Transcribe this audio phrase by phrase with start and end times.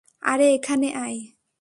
[0.23, 1.17] আরে এখানে আয়।